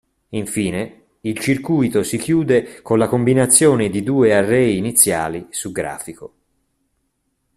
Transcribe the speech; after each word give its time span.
Infine, 0.31 1.03
il 1.21 1.37
circuito 1.37 2.01
si 2.01 2.17
chiude 2.17 2.81
con 2.81 2.97
la 2.97 3.07
combinazione 3.07 3.91
dei 3.91 4.01
due 4.01 4.33
array 4.33 4.75
iniziali 4.75 5.45
su 5.51 5.71
grafico. 5.71 6.33